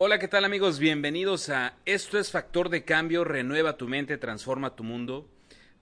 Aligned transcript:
Hola, 0.00 0.20
¿qué 0.20 0.28
tal 0.28 0.44
amigos? 0.44 0.78
Bienvenidos 0.78 1.50
a 1.50 1.74
Esto 1.84 2.20
es 2.20 2.30
Factor 2.30 2.68
de 2.68 2.84
Cambio, 2.84 3.24
renueva 3.24 3.76
tu 3.76 3.88
mente, 3.88 4.16
transforma 4.16 4.76
tu 4.76 4.84
mundo. 4.84 5.28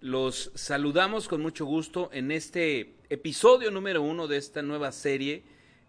Los 0.01 0.51
saludamos 0.55 1.29
con 1.29 1.43
mucho 1.43 1.67
gusto 1.67 2.09
en 2.15 2.31
este 2.31 2.95
episodio 3.11 3.71
número 3.71 4.01
uno 4.01 4.27
de 4.27 4.39
esta 4.39 4.63
nueva 4.63 4.91
serie 4.93 5.43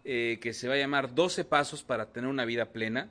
eh, 0.04 0.38
que 0.42 0.52
se 0.52 0.68
va 0.68 0.74
a 0.74 0.76
llamar 0.76 1.14
12 1.14 1.46
Pasos 1.46 1.82
para 1.82 2.12
tener 2.12 2.28
una 2.28 2.44
vida 2.44 2.66
plena. 2.66 3.08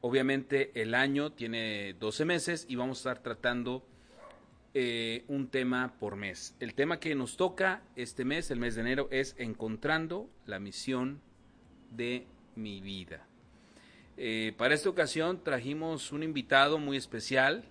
Obviamente 0.00 0.70
el 0.72 0.94
año 0.94 1.32
tiene 1.32 1.92
12 2.00 2.24
meses 2.24 2.64
y 2.66 2.76
vamos 2.76 2.96
a 2.96 3.00
estar 3.10 3.22
tratando 3.22 3.86
eh, 4.72 5.22
un 5.28 5.48
tema 5.48 5.92
por 6.00 6.16
mes. 6.16 6.56
El 6.60 6.72
tema 6.72 6.98
que 6.98 7.14
nos 7.14 7.36
toca 7.36 7.82
este 7.94 8.24
mes, 8.24 8.50
el 8.50 8.58
mes 8.58 8.74
de 8.74 8.80
enero, 8.80 9.06
es 9.10 9.34
encontrando 9.36 10.30
la 10.46 10.58
misión 10.60 11.20
de 11.90 12.26
mi 12.56 12.80
vida. 12.80 13.26
Eh, 14.22 14.52
para 14.58 14.74
esta 14.74 14.90
ocasión 14.90 15.42
trajimos 15.42 16.12
un 16.12 16.22
invitado 16.22 16.78
muy 16.78 16.98
especial, 16.98 17.64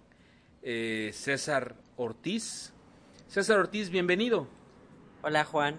eh, 0.64 1.12
César 1.14 1.76
Ortiz. 1.96 2.74
César 3.28 3.60
Ortiz, 3.60 3.92
bienvenido. 3.92 4.48
Hola 5.22 5.46
Juan. 5.46 5.78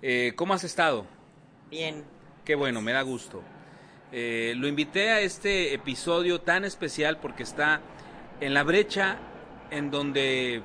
Eh, 0.00 0.32
¿Cómo 0.36 0.54
has 0.54 0.64
estado? 0.64 1.04
Bien. 1.68 2.02
Qué 2.46 2.54
bueno, 2.54 2.80
me 2.80 2.92
da 2.92 3.02
gusto. 3.02 3.42
lo 4.10 4.66
invité 4.66 5.10
a 5.10 5.20
este 5.20 5.74
episodio 5.74 6.40
tan 6.40 6.64
especial 6.64 7.18
porque 7.18 7.42
está 7.42 7.82
en 8.40 8.54
la 8.54 8.62
brecha 8.62 9.18
en 9.70 9.90
donde 9.90 10.62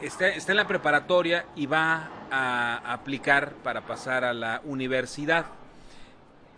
está, 0.00 0.28
está 0.28 0.52
en 0.52 0.56
la 0.56 0.68
preparatoria 0.68 1.46
y 1.56 1.66
va 1.66 2.28
a 2.30 2.92
aplicar 2.92 3.56
para 3.64 3.84
pasar 3.84 4.22
a 4.22 4.32
la 4.32 4.62
universidad 4.64 5.46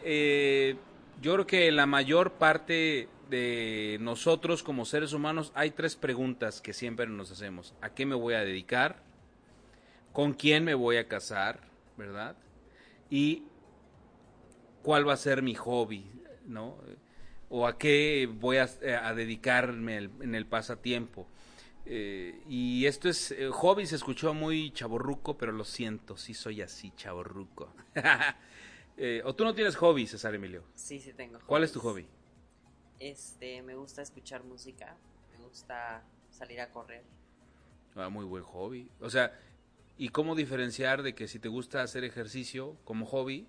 eh, 0.03 0.77
yo 1.21 1.35
creo 1.35 1.47
que 1.47 1.73
la 1.73 1.87
mayor 1.87 2.33
parte 2.33 3.09
de 3.31 3.99
nosotros 4.01 4.63
como 4.63 4.85
seres 4.85 5.13
humanos 5.13 5.53
hay 5.55 5.71
tres 5.71 5.97
preguntas 5.97 6.61
que 6.61 6.73
siempre 6.73 7.07
nos 7.07 7.31
hacemos. 7.31 7.75
¿A 7.81 7.91
qué 7.91 8.07
me 8.07 8.15
voy 8.15 8.35
a 8.35 8.45
dedicar? 8.45 9.03
¿Con 10.13 10.33
quién 10.33 10.65
me 10.65 10.75
voy 10.75 10.97
a 10.97 11.09
casar? 11.09 11.61
¿Verdad? 11.97 12.37
Y 13.11 13.45
cuál 14.83 15.09
va 15.09 15.15
a 15.15 15.17
ser 15.17 15.43
mi 15.43 15.55
hobby, 15.55 16.05
¿no? 16.47 16.77
O 17.49 17.67
a 17.67 17.79
qué 17.79 18.29
voy 18.33 18.59
a, 18.59 18.67
dedicarme 19.15 19.97
en 19.97 20.35
el 20.35 20.47
pasatiempo. 20.47 21.27
Eh, 21.89 22.41
y 22.49 22.85
esto 22.87 23.09
es, 23.09 23.31
eh, 23.31 23.49
hobby 23.53 23.87
se 23.87 23.95
escuchó 23.95 24.35
muy 24.35 24.73
chaborruco, 24.73 25.39
pero 25.39 25.53
lo 25.53 25.65
siento, 25.65 26.17
sí 26.17 26.35
soy 26.35 26.61
así, 26.61 26.93
chaborruco. 26.97 27.73
Eh, 28.97 29.21
¿O 29.25 29.35
tú 29.35 29.45
no 29.45 29.55
tienes 29.55 29.77
hobby, 29.77 30.07
César 30.07 30.35
Emilio? 30.35 30.63
Sí, 30.75 31.01
sí 31.01 31.13
tengo. 31.13 31.39
¿Cuál 31.47 31.65
es 31.65 31.73
tu 31.73 31.81
hobby? 31.81 32.07
Este, 32.99 33.61
me 33.63 33.75
gusta 33.75 34.01
escuchar 34.01 34.43
música, 34.45 34.97
me 35.37 35.45
gusta 35.45 36.03
salir 36.31 36.61
a 36.61 36.71
correr. 36.71 37.05
Ah, 37.95 38.09
muy 38.09 38.25
buen 38.25 38.43
hobby. 38.43 38.91
O 39.01 39.11
sea, 39.11 39.39
¿y 39.99 40.09
cómo 40.09 40.35
diferenciar 40.35 41.03
de 41.03 41.15
que 41.15 41.29
si 41.29 41.39
te 41.39 41.49
gusta 41.49 41.83
hacer 41.83 42.05
ejercicio 42.05 42.77
como 42.85 43.05
hobby 43.05 43.47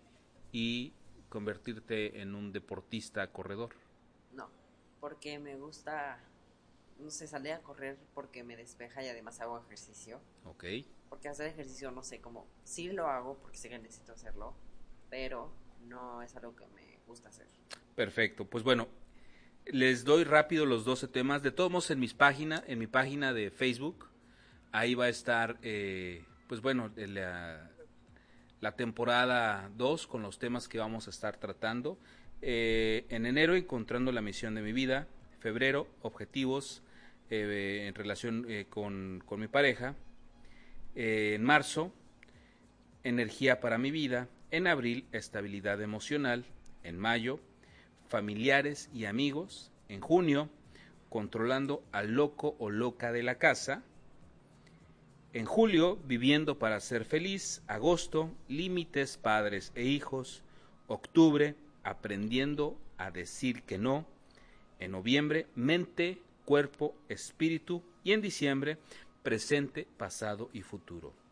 y 0.52 0.94
convertirte 1.30 2.22
en 2.22 2.36
un 2.36 2.52
deportista 2.52 3.32
corredor? 3.32 3.74
No, 4.34 4.50
porque 5.00 5.40
me 5.40 5.56
gusta, 5.56 6.20
no 7.00 7.10
sé, 7.10 7.26
salir 7.26 7.54
a 7.54 7.60
correr 7.60 7.98
porque 8.14 8.44
me 8.44 8.58
despeja 8.58 9.02
y 9.02 9.08
además 9.08 9.40
hago 9.40 9.60
ejercicio. 9.60 10.20
Ok. 10.44 10.66
Porque 11.10 11.30
hacer 11.30 11.48
ejercicio, 11.48 11.90
no 11.92 12.04
sé, 12.04 12.20
como, 12.20 12.46
sí 12.66 12.92
lo 12.92 13.08
hago 13.08 13.38
porque 13.38 13.58
sé 13.58 13.70
que 13.70 13.80
necesito 13.80 14.12
hacerlo, 14.12 14.54
pero 15.10 15.52
no 15.88 16.22
es 16.22 16.36
algo 16.36 16.56
que 16.56 16.66
me 16.68 17.00
gusta 17.08 17.30
hacer. 17.30 17.48
Perfecto, 17.96 18.46
pues 18.46 18.64
bueno, 18.64 18.88
les 19.72 20.04
doy 20.04 20.24
rápido 20.24 20.66
los 20.66 20.86
12 20.86 21.08
temas. 21.08 21.44
De 21.44 21.52
todos 21.52 21.72
modos, 21.72 21.92
en 21.92 22.00
mis 22.00 22.14
página, 22.14 22.64
en 22.68 22.80
mi 22.80 22.88
página 22.88 23.34
de 23.34 23.52
Facebook, 23.52 24.08
ahí 24.72 24.96
va 24.96 25.06
a 25.06 25.10
estar, 25.10 25.58
eh, 25.62 26.24
pues 26.48 26.62
bueno, 26.62 26.92
la, 26.96 27.70
temporada 28.76 29.70
2 29.76 30.08
con 30.08 30.22
los 30.22 30.40
temas 30.40 30.68
que 30.68 30.80
vamos 30.80 31.08
a 31.08 31.10
estar 31.10 31.38
tratando. 31.38 31.98
Eh, 32.42 33.06
en 33.10 33.26
enero, 33.26 33.56
encontrando 33.56 34.12
la 34.12 34.22
misión 34.22 34.56
de 34.56 34.62
mi 34.62 34.74
vida. 34.74 35.08
Febrero, 35.40 35.88
objetivos 36.02 36.82
eh, 37.30 37.86
en 37.88 37.96
relación 37.96 38.48
con, 38.70 39.24
con, 39.26 39.40
mi 39.40 39.48
pareja. 39.48 39.96
en 40.96 41.44
marzo, 41.44 41.92
energía 43.04 43.60
para 43.60 43.78
mi 43.78 43.92
vida. 43.92 44.28
En 44.50 44.66
abril, 44.66 45.06
estabilidad 45.12 45.82
emocional. 45.82 46.46
En 46.84 46.98
mayo, 46.98 47.40
familiares 48.08 48.90
y 48.94 49.06
amigos. 49.06 49.72
En 49.90 50.00
junio, 50.00 50.50
controlando 51.10 51.84
al 51.92 52.14
loco 52.14 52.56
o 52.60 52.70
loca 52.70 53.12
de 53.12 53.24
la 53.24 53.36
casa. 53.36 53.84
En 55.34 55.46
julio, 55.46 55.98
viviendo 56.06 56.58
para 56.58 56.80
ser 56.80 57.04
feliz. 57.04 57.62
Agosto, 57.68 58.32
límites, 58.48 59.18
padres 59.18 59.74
e 59.76 59.84
hijos. 59.84 60.44
Octubre, 60.88 61.56
aprendiendo 61.84 62.78
a 62.98 63.12
decir 63.12 63.64
que 63.64 63.78
no. 63.78 64.06
En 64.80 64.92
noviembre, 64.92 65.48
mente, 65.56 66.22
cuerpo, 66.46 66.96
espíritu. 67.10 67.84
Y 68.06 68.14
en 68.14 68.22
diciembre, 68.22 68.78
presente, 69.24 69.86
pasado 69.98 70.50
y 70.54 70.62
futuro. 70.62 71.27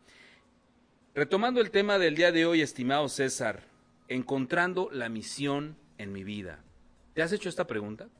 Retomando 1.16 1.62
el 1.62 1.70
tema 1.70 1.98
del 1.98 2.14
día 2.14 2.30
de 2.30 2.44
hoy, 2.44 2.60
estimado 2.60 3.08
César, 3.08 3.62
encontrando 4.06 4.90
la 4.92 5.08
misión 5.08 5.74
en 5.96 6.12
mi 6.12 6.24
vida. 6.24 6.62
¿Te 7.14 7.22
has 7.22 7.32
hecho 7.32 7.48
esta 7.48 7.66
pregunta? 7.66 8.10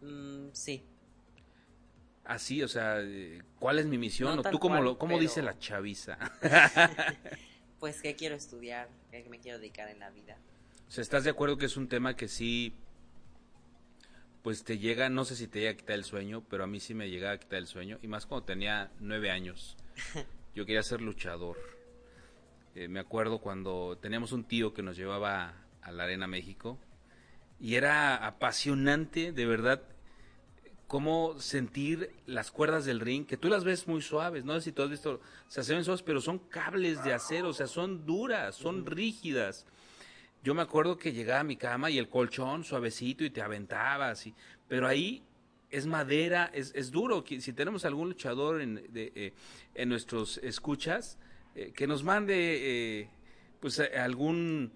Mm, 0.00 0.50
sí. 0.52 0.84
Así, 2.24 2.62
o 2.62 2.68
sea, 2.68 2.98
¿cuál 3.58 3.80
es 3.80 3.86
mi 3.86 3.98
misión? 3.98 4.38
¿O 4.38 4.42
tú 4.44 4.60
cómo, 4.60 4.80
lo, 4.80 4.96
cómo 4.96 5.18
dice 5.18 5.42
la 5.42 5.58
chaviza? 5.58 6.18
pues, 7.80 8.00
¿qué 8.00 8.14
quiero 8.14 8.36
estudiar? 8.36 8.88
¿Qué 9.10 9.26
me 9.28 9.40
quiero 9.40 9.58
dedicar 9.58 9.88
en 9.88 9.98
la 9.98 10.10
vida? 10.10 10.38
O 10.86 10.90
sea, 10.92 11.02
¿estás 11.02 11.24
de 11.24 11.30
acuerdo 11.30 11.58
que 11.58 11.66
es 11.66 11.76
un 11.76 11.88
tema 11.88 12.14
que 12.14 12.28
sí, 12.28 12.74
pues 14.44 14.62
te 14.62 14.78
llega, 14.78 15.08
no 15.08 15.24
sé 15.24 15.34
si 15.34 15.48
te 15.48 15.58
llega 15.58 15.72
a 15.72 15.76
quitar 15.76 15.96
el 15.96 16.04
sueño, 16.04 16.44
pero 16.48 16.62
a 16.62 16.68
mí 16.68 16.78
sí 16.78 16.94
me 16.94 17.10
llega 17.10 17.32
a 17.32 17.38
quitar 17.38 17.58
el 17.58 17.66
sueño, 17.66 17.98
y 18.02 18.06
más 18.06 18.26
cuando 18.26 18.46
tenía 18.46 18.92
nueve 19.00 19.32
años. 19.32 19.76
Yo 20.54 20.64
quería 20.64 20.84
ser 20.84 21.00
luchador 21.00 21.79
eh, 22.74 22.88
me 22.88 23.00
acuerdo 23.00 23.38
cuando 23.38 23.98
teníamos 24.00 24.32
un 24.32 24.44
tío 24.44 24.72
que 24.72 24.82
nos 24.82 24.96
llevaba 24.96 25.54
a 25.82 25.92
la 25.92 26.04
Arena 26.04 26.26
México 26.26 26.78
y 27.58 27.74
era 27.74 28.26
apasionante, 28.26 29.32
de 29.32 29.46
verdad, 29.46 29.82
cómo 30.86 31.38
sentir 31.38 32.10
las 32.26 32.50
cuerdas 32.50 32.84
del 32.84 33.00
ring, 33.00 33.26
que 33.26 33.36
tú 33.36 33.48
las 33.48 33.64
ves 33.64 33.86
muy 33.86 34.02
suaves, 34.02 34.44
no 34.44 34.54
sé 34.54 34.60
si 34.62 34.72
tú 34.72 34.82
has 34.82 34.90
visto, 34.90 35.20
se 35.46 35.60
hacen 35.60 35.84
suaves, 35.84 36.02
pero 36.02 36.20
son 36.20 36.38
cables 36.38 37.04
de 37.04 37.12
acero, 37.12 37.48
o 37.48 37.52
sea, 37.52 37.66
son 37.66 38.06
duras, 38.06 38.56
son 38.56 38.86
rígidas. 38.86 39.66
Yo 40.42 40.54
me 40.54 40.62
acuerdo 40.62 40.96
que 40.96 41.12
llegaba 41.12 41.40
a 41.40 41.44
mi 41.44 41.56
cama 41.56 41.90
y 41.90 41.98
el 41.98 42.08
colchón 42.08 42.64
suavecito 42.64 43.24
y 43.24 43.30
te 43.30 43.42
aventabas, 43.42 44.26
y, 44.26 44.34
pero 44.68 44.88
ahí 44.88 45.22
es 45.70 45.86
madera, 45.86 46.50
es, 46.52 46.72
es 46.74 46.90
duro. 46.90 47.24
Si 47.26 47.52
tenemos 47.52 47.84
algún 47.84 48.08
luchador 48.08 48.60
en, 48.60 48.74
de, 48.92 49.12
eh, 49.14 49.32
en 49.74 49.88
nuestros 49.88 50.38
escuchas, 50.38 51.18
eh, 51.54 51.72
que 51.74 51.86
nos 51.86 52.04
mande 52.04 53.00
eh, 53.00 53.08
pues 53.58 53.78
eh, 53.80 53.90
algún 53.98 54.72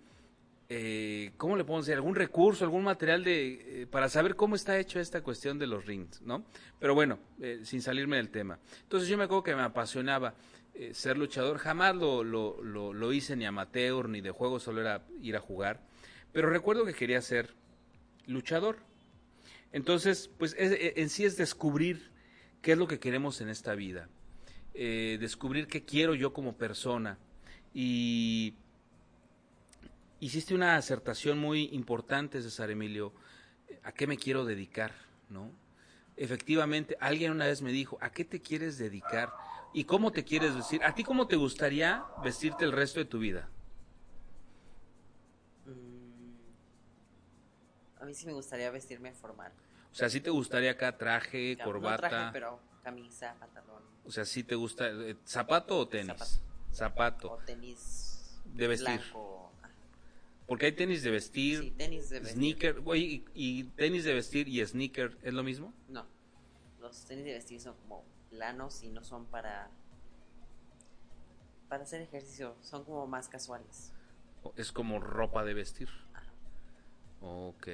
¿cómo 1.36 1.56
le 1.56 1.62
podemos 1.62 1.86
decir? 1.86 1.94
algún 1.94 2.16
recurso, 2.16 2.64
algún 2.64 2.82
material 2.82 3.22
de 3.22 3.86
para 3.92 4.08
saber 4.08 4.34
cómo 4.34 4.56
está 4.56 4.76
hecho 4.76 4.98
esta 4.98 5.22
cuestión 5.22 5.56
de 5.56 5.68
los 5.68 5.86
rings, 5.86 6.20
¿no? 6.22 6.44
Pero 6.80 6.96
bueno, 6.96 7.20
sin 7.62 7.80
salirme 7.80 8.16
del 8.16 8.30
tema. 8.30 8.58
Entonces 8.82 9.08
yo 9.08 9.16
me 9.16 9.24
acuerdo 9.24 9.44
que 9.44 9.54
me 9.54 9.62
apasionaba 9.62 10.34
ser 10.92 11.16
luchador, 11.16 11.58
jamás 11.58 11.94
lo, 11.94 12.24
lo, 12.24 12.60
lo, 12.60 13.12
hice 13.12 13.36
ni 13.36 13.44
amateur 13.44 14.08
ni 14.08 14.20
de 14.20 14.32
juego, 14.32 14.58
solo 14.58 14.80
era 14.80 15.06
ir 15.22 15.36
a 15.36 15.40
jugar, 15.40 15.80
pero 16.32 16.50
recuerdo 16.50 16.84
que 16.84 16.94
quería 16.94 17.22
ser 17.22 17.54
luchador. 18.26 18.78
Entonces, 19.70 20.28
pues 20.38 20.56
en 20.58 21.08
sí 21.08 21.24
es 21.24 21.36
descubrir 21.36 22.10
qué 22.62 22.72
es 22.72 22.78
lo 22.78 22.88
que 22.88 22.98
queremos 22.98 23.40
en 23.40 23.48
esta 23.48 23.76
vida. 23.76 24.08
Eh, 24.76 25.18
descubrir 25.20 25.68
qué 25.68 25.84
quiero 25.84 26.14
yo 26.16 26.32
como 26.32 26.56
persona. 26.56 27.16
Y 27.72 28.54
hiciste 30.18 30.52
una 30.54 30.76
acertación 30.76 31.38
muy 31.38 31.68
importante, 31.72 32.42
César 32.42 32.70
Emilio, 32.70 33.12
¿a 33.84 33.92
qué 33.92 34.08
me 34.08 34.16
quiero 34.16 34.44
dedicar? 34.44 34.92
¿No? 35.28 35.52
Efectivamente, 36.16 36.96
alguien 37.00 37.30
una 37.30 37.46
vez 37.46 37.62
me 37.62 37.70
dijo, 37.70 37.98
¿a 38.00 38.10
qué 38.10 38.24
te 38.24 38.40
quieres 38.40 38.76
dedicar? 38.76 39.32
¿Y 39.72 39.84
cómo 39.84 40.10
te 40.10 40.24
quieres 40.24 40.56
vestir? 40.56 40.82
¿A 40.84 40.94
ti 40.94 41.04
cómo 41.04 41.28
te 41.28 41.36
gustaría 41.36 42.04
vestirte 42.22 42.64
el 42.64 42.72
resto 42.72 42.98
de 42.98 43.06
tu 43.06 43.18
vida? 43.20 43.48
Mm, 45.66 46.34
a 48.00 48.04
mí 48.04 48.14
sí 48.14 48.26
me 48.26 48.32
gustaría 48.32 48.70
vestirme 48.70 49.12
formal. 49.12 49.52
O 49.92 49.94
sea, 49.94 50.08
sí 50.08 50.20
te 50.20 50.30
gustaría 50.30 50.72
acá 50.72 50.96
traje, 50.96 51.56
corbata. 51.62 52.08
traje, 52.08 52.30
pero 52.32 52.73
camisa, 52.84 53.34
pantalón. 53.40 53.82
O 54.04 54.10
sea, 54.12 54.24
¿sí 54.24 54.44
te 54.44 54.54
gusta 54.54 54.88
eh, 54.88 55.16
zapato 55.26 55.78
o 55.78 55.88
tenis? 55.88 56.40
Zapato. 56.72 57.32
O 57.32 57.38
tenis 57.38 58.40
de 58.44 58.68
vestir. 58.68 59.00
Porque 60.46 60.66
hay 60.66 60.72
tenis 60.72 61.02
de 61.02 61.10
vestir, 61.10 61.60
Sí, 61.62 61.70
tenis 61.70 62.10
de 62.10 62.20
vestir. 62.20 62.36
sneaker, 62.36 62.82
oye, 62.84 63.02
y, 63.02 63.24
y 63.34 63.64
tenis 63.64 64.04
de 64.04 64.12
vestir 64.12 64.46
y 64.46 64.64
sneaker, 64.64 65.16
¿es 65.22 65.32
lo 65.32 65.42
mismo? 65.42 65.72
No. 65.88 66.06
Los 66.80 67.04
tenis 67.06 67.24
de 67.24 67.32
vestir 67.32 67.60
son 67.60 67.74
como 67.78 68.04
planos 68.30 68.82
y 68.82 68.90
no 68.90 69.02
son 69.02 69.24
para. 69.26 69.70
Para 71.68 71.84
hacer 71.84 72.02
ejercicio. 72.02 72.54
Son 72.60 72.84
como 72.84 73.06
más 73.06 73.28
casuales. 73.28 73.90
Es 74.56 74.70
como 74.70 75.00
ropa 75.00 75.44
de 75.44 75.54
vestir. 75.54 75.88
Ajá. 76.12 76.30
Ok. 77.22 77.66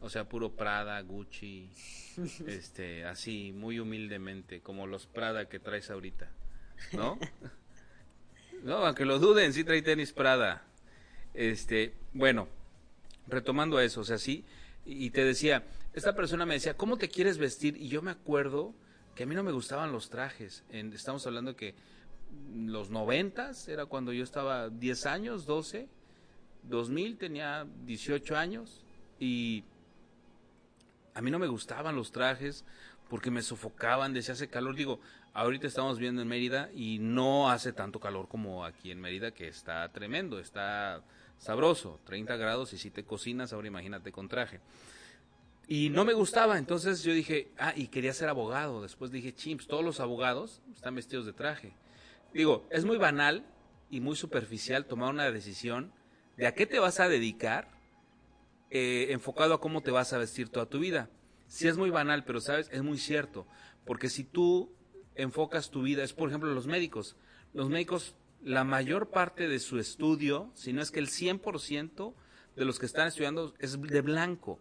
O 0.00 0.08
sea, 0.08 0.28
puro 0.28 0.50
Prada, 0.52 1.00
Gucci, 1.02 1.68
este, 2.46 3.04
así, 3.04 3.52
muy 3.52 3.80
humildemente, 3.80 4.60
como 4.60 4.86
los 4.86 5.06
Prada 5.06 5.48
que 5.48 5.58
traes 5.58 5.90
ahorita, 5.90 6.30
¿no? 6.92 7.18
No, 8.62 8.76
aunque 8.86 9.04
lo 9.04 9.18
duden, 9.18 9.52
sí 9.52 9.64
trae 9.64 9.82
tenis 9.82 10.12
Prada. 10.12 10.62
Este, 11.34 11.94
bueno, 12.12 12.48
retomando 13.26 13.76
a 13.76 13.84
eso, 13.84 14.00
o 14.00 14.04
sea, 14.04 14.18
sí, 14.18 14.44
y 14.84 15.10
te 15.10 15.24
decía, 15.24 15.64
esta 15.94 16.14
persona 16.14 16.46
me 16.46 16.54
decía, 16.54 16.74
¿cómo 16.76 16.96
te 16.96 17.08
quieres 17.08 17.38
vestir? 17.38 17.76
Y 17.76 17.88
yo 17.88 18.00
me 18.02 18.10
acuerdo 18.10 18.74
que 19.14 19.24
a 19.24 19.26
mí 19.26 19.34
no 19.34 19.42
me 19.42 19.52
gustaban 19.52 19.92
los 19.92 20.10
trajes. 20.10 20.64
En- 20.70 20.92
estamos 20.92 21.26
hablando 21.26 21.56
que 21.56 21.74
los 22.56 22.90
noventas 22.90 23.68
era 23.68 23.86
cuando 23.86 24.12
yo 24.12 24.22
estaba 24.24 24.68
10 24.70 25.06
años, 25.06 25.44
12, 25.44 25.88
2000 26.62 27.18
tenía 27.18 27.66
18 27.84 28.36
años 28.36 28.84
y 29.18 29.64
a 31.18 31.20
mí 31.20 31.32
no 31.32 31.40
me 31.40 31.48
gustaban 31.48 31.96
los 31.96 32.12
trajes 32.12 32.64
porque 33.10 33.32
me 33.32 33.42
sofocaban, 33.42 34.12
decía 34.12 34.34
hace 34.34 34.46
calor. 34.46 34.76
Digo, 34.76 35.00
ahorita 35.32 35.66
estamos 35.66 35.98
viendo 35.98 36.22
en 36.22 36.28
Mérida 36.28 36.70
y 36.72 37.00
no 37.00 37.50
hace 37.50 37.72
tanto 37.72 37.98
calor 37.98 38.28
como 38.28 38.64
aquí 38.64 38.92
en 38.92 39.00
Mérida, 39.00 39.32
que 39.32 39.48
está 39.48 39.90
tremendo, 39.90 40.38
está 40.38 41.02
sabroso, 41.38 41.98
30 42.04 42.36
grados 42.36 42.72
y 42.72 42.78
si 42.78 42.92
te 42.92 43.02
cocinas, 43.02 43.52
ahora 43.52 43.66
imagínate 43.66 44.12
con 44.12 44.28
traje. 44.28 44.60
Y 45.66 45.90
no 45.90 46.04
me 46.04 46.12
gustaba, 46.12 46.56
entonces 46.56 47.02
yo 47.02 47.12
dije, 47.12 47.50
ah, 47.58 47.72
y 47.74 47.88
quería 47.88 48.14
ser 48.14 48.28
abogado. 48.28 48.80
Después 48.80 49.10
dije, 49.10 49.34
chimps, 49.34 49.66
todos 49.66 49.84
los 49.84 49.98
abogados 49.98 50.62
están 50.72 50.94
vestidos 50.94 51.26
de 51.26 51.32
traje. 51.32 51.72
Digo, 52.32 52.64
es 52.70 52.84
muy 52.84 52.96
banal 52.96 53.44
y 53.90 53.98
muy 53.98 54.14
superficial 54.14 54.86
tomar 54.86 55.10
una 55.10 55.28
decisión 55.32 55.92
de 56.36 56.46
a 56.46 56.54
qué 56.54 56.64
te 56.64 56.78
vas 56.78 57.00
a 57.00 57.08
dedicar 57.08 57.76
eh, 58.70 59.08
enfocado 59.10 59.54
a 59.54 59.60
cómo 59.60 59.82
te 59.82 59.90
vas 59.90 60.12
a 60.12 60.18
vestir 60.18 60.48
toda 60.48 60.66
tu 60.66 60.78
vida. 60.78 61.10
Sí 61.46 61.68
es 61.68 61.76
muy 61.76 61.90
banal, 61.90 62.24
pero 62.24 62.40
sabes, 62.40 62.68
es 62.72 62.82
muy 62.82 62.98
cierto. 62.98 63.46
Porque 63.84 64.08
si 64.10 64.24
tú 64.24 64.70
enfocas 65.14 65.70
tu 65.70 65.82
vida, 65.82 66.04
es 66.04 66.12
por 66.12 66.28
ejemplo 66.28 66.52
los 66.52 66.66
médicos. 66.66 67.16
Los 67.54 67.70
médicos, 67.70 68.14
la 68.42 68.64
mayor 68.64 69.10
parte 69.10 69.48
de 69.48 69.58
su 69.58 69.78
estudio, 69.78 70.50
si 70.54 70.72
no 70.72 70.82
es 70.82 70.90
que 70.90 71.00
el 71.00 71.08
100% 71.08 72.14
de 72.56 72.64
los 72.64 72.78
que 72.78 72.86
están 72.86 73.08
estudiando 73.08 73.54
es 73.58 73.80
de 73.80 74.00
blanco. 74.02 74.60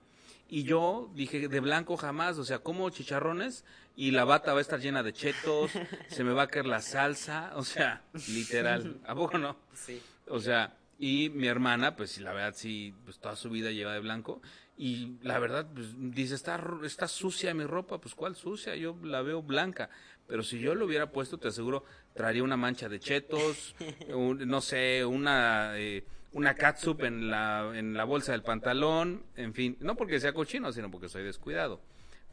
Y 0.49 0.63
yo 0.63 1.11
dije, 1.13 1.49
de 1.49 1.59
blanco 1.59 1.97
jamás, 1.97 2.37
o 2.37 2.45
sea, 2.45 2.59
como 2.59 2.89
chicharrones 2.89 3.65
y 3.97 4.11
la 4.11 4.23
bata 4.23 4.53
va 4.53 4.59
a 4.59 4.61
estar 4.61 4.79
llena 4.79 5.03
de 5.03 5.11
chetos, 5.11 5.71
se 6.07 6.23
me 6.23 6.31
va 6.31 6.43
a 6.43 6.47
caer 6.47 6.67
la 6.67 6.81
salsa, 6.81 7.51
o 7.55 7.63
sea, 7.63 8.03
literal. 8.29 9.01
¿A 9.05 9.13
poco 9.13 9.37
no? 9.37 9.57
Sí. 9.73 10.01
O 10.29 10.39
sea, 10.39 10.77
y 10.99 11.29
mi 11.29 11.47
hermana, 11.47 11.95
pues 11.95 12.19
la 12.19 12.33
verdad, 12.33 12.53
sí, 12.55 12.93
pues 13.05 13.19
toda 13.19 13.35
su 13.35 13.49
vida 13.49 13.71
lleva 13.71 13.93
de 13.93 13.99
blanco. 13.99 14.41
Y 14.75 15.17
la 15.21 15.39
verdad, 15.39 15.67
pues 15.73 15.89
dice, 15.97 16.35
está, 16.35 16.63
está 16.83 17.07
sucia 17.07 17.53
mi 17.53 17.63
ropa, 17.65 17.99
pues 17.99 18.15
¿cuál 18.15 18.35
sucia? 18.35 18.75
Yo 18.75 18.95
la 19.03 19.21
veo 19.21 19.41
blanca. 19.41 19.89
Pero 20.27 20.43
si 20.43 20.59
yo 20.59 20.75
lo 20.75 20.85
hubiera 20.85 21.11
puesto, 21.11 21.37
te 21.37 21.47
aseguro, 21.47 21.83
traería 22.13 22.43
una 22.43 22.57
mancha 22.57 22.89
de 22.89 22.99
chetos, 22.99 23.75
un- 24.09 24.47
no 24.47 24.61
sé, 24.61 25.05
una, 25.05 25.77
eh, 25.79 26.03
una 26.33 26.53
catsup 26.55 27.03
en 27.03 27.29
la, 27.29 27.71
en 27.75 27.93
la 27.93 28.03
bolsa 28.03 28.31
del 28.33 28.43
pantalón, 28.43 29.23
en 29.35 29.53
fin, 29.53 29.77
no 29.79 29.95
porque 29.95 30.19
sea 30.19 30.33
cochino, 30.33 30.71
sino 30.71 30.91
porque 30.91 31.09
soy 31.09 31.23
descuidado. 31.23 31.81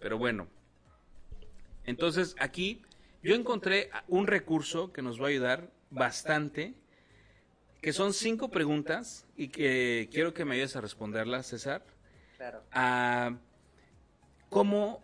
Pero 0.01 0.19
bueno, 0.19 0.49
entonces 1.85 2.35
aquí 2.39 2.83
yo 3.23 3.35
encontré 3.35 3.91
un 4.09 4.27
recurso 4.27 4.93
que 4.93 5.03
nos 5.03 5.21
va 5.21 5.27
a 5.27 5.31
ayudar 5.31 5.71
bastante 5.91 6.75
que 7.85 7.93
son 7.93 8.15
cinco 8.15 8.49
preguntas 8.49 9.27
y 9.37 9.49
que 9.49 10.09
quiero 10.11 10.33
que 10.33 10.47
me 10.47 10.55
ayudes 10.55 10.75
a 10.75 10.81
responderlas, 10.81 11.49
César. 11.49 11.85
Claro. 12.39 12.63
A 12.73 13.37
cómo 14.49 15.03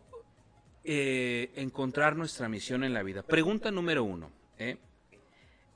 eh, 0.82 1.52
encontrar 1.56 2.16
nuestra 2.16 2.48
misión 2.48 2.82
en 2.82 2.94
la 2.94 3.02
vida. 3.02 3.22
Pregunta 3.22 3.70
número 3.70 4.02
uno. 4.02 4.30
¿eh? 4.56 4.78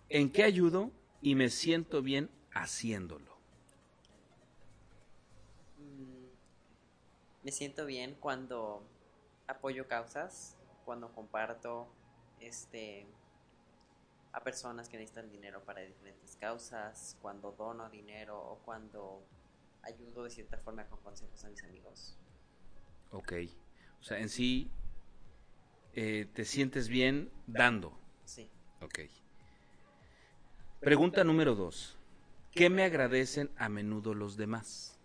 ¿En 0.09 0.33
qué 0.33 0.45
ayudo 0.45 0.93
y 1.21 1.35
me 1.35 1.51
siento 1.51 2.01
bien 2.01 2.31
haciéndolo? 2.55 3.37
Mm, 5.77 6.25
Me 7.43 7.53
siento 7.53 7.85
bien 7.85 8.17
cuando 8.19 8.83
apoyo 9.47 9.87
causas, 9.89 10.57
cuando 10.87 11.13
comparto 11.13 11.87
este 12.41 13.05
a 14.35 14.41
personas 14.43 14.89
que 14.89 14.99
necesitan 14.99 15.31
dinero 15.31 15.63
para 15.65 15.81
diferentes 15.83 16.35
causas, 16.37 17.17
cuando 17.23 17.53
dono 17.53 17.89
dinero 17.89 18.37
o 18.37 18.59
cuando 18.65 19.23
ayudo 19.83 20.25
de 20.25 20.31
cierta 20.31 20.59
forma 20.59 20.85
con 20.89 20.99
consejos 21.03 21.45
a 21.45 21.49
mis 21.49 21.63
amigos. 21.63 22.19
Ok. 23.13 23.33
O 24.01 24.03
sea, 24.03 24.19
en 24.19 24.29
sí 24.29 24.73
eh, 25.93 26.27
te 26.35 26.45
sientes 26.45 26.89
bien 26.89 27.31
dando. 27.47 27.97
Sí. 28.25 28.51
Ok. 28.83 28.99
Pregunta 30.81 31.23
número 31.23 31.55
dos. 31.55 31.97
¿Qué 32.51 32.71
me 32.71 32.83
agradecen 32.83 33.53
a 33.57 33.69
menudo 33.69 34.15
los 34.15 34.37
demás? 34.37 34.99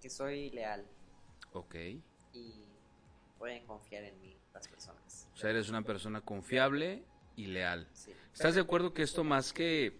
Que 0.00 0.08
soy 0.08 0.50
leal 0.50 0.86
Ok. 1.52 1.74
y 2.32 2.64
pueden 3.38 3.66
confiar 3.66 4.04
en 4.04 4.18
mí 4.22 4.38
las 4.54 4.68
personas. 4.68 5.28
O 5.34 5.36
sea, 5.36 5.50
eres 5.50 5.68
una 5.68 5.82
persona 5.82 6.22
confiable 6.22 7.04
y 7.38 7.46
leal. 7.46 7.86
Sí. 7.92 8.10
¿Estás 8.34 8.56
de 8.56 8.60
acuerdo 8.60 8.92
que 8.92 9.02
esto 9.02 9.22
más 9.24 9.52
que 9.52 9.96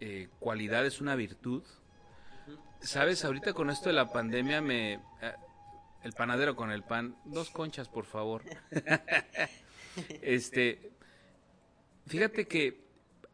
eh, 0.00 0.28
cualidad 0.38 0.84
es 0.84 1.00
una 1.00 1.16
virtud? 1.16 1.62
Sabes, 2.80 3.24
ahorita 3.24 3.54
con 3.54 3.70
esto 3.70 3.88
de 3.88 3.94
la 3.94 4.12
pandemia 4.12 4.60
me... 4.60 4.94
eh, 4.94 5.00
el 6.04 6.12
panadero 6.12 6.56
con 6.56 6.70
el 6.70 6.82
pan, 6.82 7.16
dos 7.24 7.50
conchas, 7.50 7.88
por 7.88 8.04
favor. 8.04 8.42
este, 10.22 10.90
fíjate 12.06 12.46
que 12.46 12.80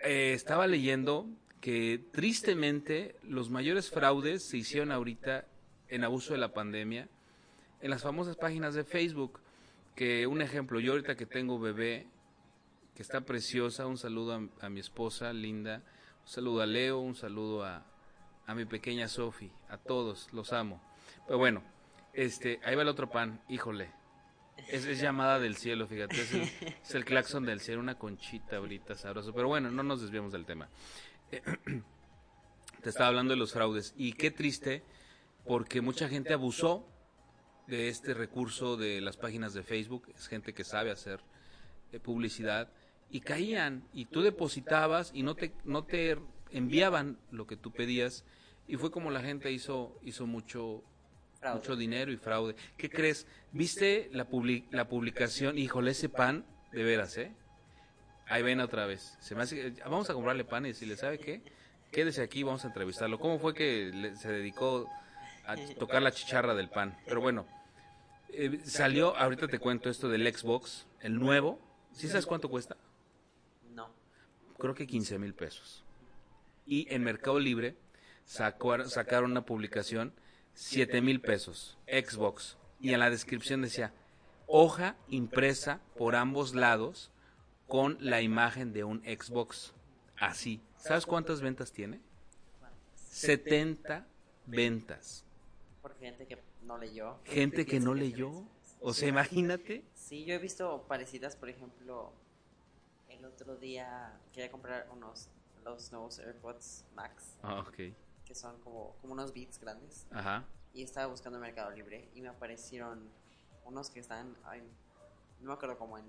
eh, 0.01 0.33
estaba 0.35 0.67
leyendo 0.67 1.27
que 1.61 2.01
tristemente 2.13 3.17
los 3.23 3.51
mayores 3.51 3.91
fraudes 3.91 4.45
se 4.45 4.59
hicieron 4.59 4.93
ahorita 4.93 5.47
en 5.89 6.05
abuso 6.05 6.35
de 6.35 6.39
la 6.39 6.53
pandemia 6.53 7.09
en 7.81 7.91
las 7.91 8.03
famosas 8.03 8.37
páginas 8.37 8.75
de 8.75 8.85
Facebook. 8.85 9.41
Que 9.95 10.27
un 10.27 10.43
ejemplo, 10.43 10.79
yo 10.79 10.93
ahorita 10.93 11.17
que 11.17 11.27
tengo 11.27 11.59
bebé, 11.59 12.07
que 12.99 13.03
está 13.03 13.21
preciosa, 13.21 13.87
un 13.87 13.97
saludo 13.97 14.51
a, 14.61 14.69
mi 14.69 14.81
esposa 14.81 15.33
linda, 15.33 15.85
un 16.25 16.29
saludo 16.29 16.63
a 16.63 16.67
Leo, 16.67 16.99
un 16.99 17.15
saludo 17.15 17.65
a, 17.65 17.87
a 18.45 18.55
mi 18.57 18.65
pequeña 18.65 19.07
Sofi, 19.07 19.53
a 19.69 19.79
todos, 19.79 20.29
los 20.33 20.53
amo. 20.53 20.83
Pero 21.25 21.39
bueno, 21.39 21.63
este, 22.13 22.59
ahí 22.65 22.75
va 22.75 22.83
el 22.83 22.89
otro 22.89 23.09
pan, 23.09 23.41
híjole. 23.49 23.93
Es, 24.67 25.01
llamada 25.01 25.39
del 25.39 25.55
cielo, 25.55 25.87
fíjate, 25.87 26.21
es 26.21 26.35
el, 26.93 27.03
es 27.03 27.05
claxon 27.05 27.47
del 27.47 27.61
cielo, 27.61 27.81
una 27.81 27.97
conchita 27.97 28.57
ahorita 28.57 28.97
sabroso. 28.97 29.33
Pero 29.33 29.47
bueno, 29.47 29.71
no 29.71 29.85
nos 29.85 30.03
desviamos 30.03 30.33
del 30.33 30.45
tema. 30.45 30.69
Eh, 31.31 31.41
te 32.83 32.89
estaba 32.89 33.11
hablando 33.11 33.33
de 33.33 33.39
los 33.39 33.53
fraudes 33.53 33.95
y 33.97 34.15
qué 34.15 34.33
triste 34.33 34.83
porque 35.47 35.83
mucha 35.83 36.09
gente 36.09 36.33
abusó 36.33 36.85
de 37.69 37.91
este 37.91 38.13
recurso 38.13 38.77
de 38.77 39.01
las 39.01 39.17
páginas 39.17 39.55
de 39.55 39.63
Facebook, 39.63 40.13
es 40.17 40.27
gente 40.27 40.53
que 40.53 40.65
sabe 40.65 40.91
hacer 40.91 41.21
eh, 41.93 42.01
publicidad 42.01 42.73
y 43.11 43.21
caían 43.21 43.85
y 43.93 44.05
tú 44.07 44.23
depositabas 44.23 45.11
y 45.15 45.23
no 45.23 45.35
te 45.35 45.53
no 45.65 45.85
te 45.85 46.19
enviaban 46.53 47.19
lo 47.31 47.47
que 47.47 47.57
tú 47.57 47.73
pedías 47.73 48.25
y 48.67 48.77
fue 48.77 48.91
como 48.91 49.11
la 49.11 49.21
gente 49.21 49.51
hizo 49.53 49.99
hizo 50.03 50.27
mucho 50.27 50.83
mucho 51.55 51.77
dinero 51.77 52.11
y 52.13 52.17
fraude. 52.17 52.57
¿Qué 52.77 52.91
crees? 52.91 53.27
¿Viste 53.53 54.09
la 54.13 54.29
publi- 54.29 54.65
la 54.73 54.89
publicación? 54.89 55.57
Híjole, 55.57 55.93
ese 55.93 56.09
pan, 56.09 56.45
de 56.73 56.83
veras, 56.83 57.17
¿eh? 57.17 57.33
Ahí 58.27 58.43
ven 58.43 58.61
otra 58.61 58.87
vez. 58.87 59.17
Se 59.21 59.35
me 59.37 59.43
hace 59.43 59.71
vamos 59.85 60.11
a 60.11 60.15
comprarle 60.15 60.45
pan 60.45 60.65
y 60.67 60.71
decirle, 60.71 60.97
¿sabe 60.97 61.19
qué? 61.19 61.41
Quédese 61.93 62.23
aquí, 62.23 62.43
vamos 62.43 62.65
a 62.65 62.69
entrevistarlo. 62.69 63.19
¿Cómo 63.21 63.39
fue 63.39 63.55
que 63.55 63.91
le- 63.95 64.17
se 64.17 64.31
dedicó 64.31 64.87
a 65.47 65.55
tocar 65.79 66.03
la 66.03 66.11
chicharra 66.13 66.55
del 66.55 66.69
pan? 66.69 66.99
Pero 67.07 67.21
bueno, 67.23 67.47
eh, 68.31 68.61
salió, 68.65 69.17
ahorita 69.17 69.47
te 69.49 69.59
cuento 69.59 69.89
esto 69.89 70.09
del 70.09 70.27
Xbox, 70.35 70.87
el 71.01 71.19
nuevo. 71.19 71.59
¿Sí 71.93 72.09
sabes 72.09 72.27
cuánto 72.27 72.51
cuesta? 72.51 72.77
Creo 74.59 74.75
que 74.75 74.87
15 74.87 75.19
mil 75.19 75.35
pesos. 75.35 75.85
Y 76.67 76.87
en 76.93 77.03
Mercado 77.05 77.39
Libre 77.41 77.77
sacó- 78.25 78.85
sacaron 78.89 79.31
una 79.31 79.45
publicación, 79.47 80.13
7 80.55 81.01
mil 81.01 81.21
pesos, 81.21 81.79
Xbox. 81.87 82.57
Y 82.81 82.93
en 82.93 83.01
la 83.01 83.11
descripción 83.11 83.63
decía, 83.63 83.93
hoja 84.47 84.97
impresa 85.09 85.81
por 85.97 86.15
ambos 86.17 86.55
lados 86.55 87.11
con 87.67 87.97
la 88.01 88.21
imagen 88.23 88.73
de 88.73 88.85
un 88.85 89.01
Xbox. 89.03 89.73
Así. 90.17 90.61
¿Sabes 90.77 91.07
cuántas 91.07 91.41
ventas 91.41 91.73
tiene? 91.73 92.01
70 92.95 94.07
ventas. 94.47 95.25
Por 95.83 95.97
gente 95.99 96.27
que 96.27 96.39
no 96.63 96.79
leyó. 96.79 97.19
Gente 97.25 97.67
que 97.67 97.81
no 97.81 97.95
leyó. 97.95 98.45
O 98.81 98.93
sea, 98.95 99.09
imagínate. 99.09 99.85
Sí, 99.95 100.25
yo 100.25 100.35
he 100.35 100.39
visto 100.39 100.85
parecidas, 100.89 101.37
por 101.37 101.49
ejemplo, 101.49 102.13
el 103.19 103.25
otro 103.27 103.57
día 103.57 104.19
quería 104.33 104.51
comprar 104.51 104.89
unos, 104.93 105.29
los 105.65 105.91
nuevos 105.93 106.19
AirPods 106.19 106.85
Max, 106.95 107.37
Ah, 107.43 107.61
ok. 107.61 107.75
que 108.25 108.35
son 108.35 108.59
como, 108.61 108.95
como 109.01 109.13
unos 109.15 109.33
beats 109.33 109.59
grandes, 109.59 110.07
Ajá. 110.11 110.45
y 110.73 110.83
estaba 110.83 111.07
buscando 111.07 111.39
en 111.39 111.43
Mercado 111.43 111.71
Libre 111.71 112.09
y 112.15 112.21
me 112.21 112.29
aparecieron 112.29 113.09
unos 113.65 113.91
que 113.91 114.01
están, 114.01 114.37
ay, 114.45 114.63
no 115.41 115.49
me 115.49 115.53
acuerdo, 115.55 115.79
como 115.79 115.99
en 115.99 116.05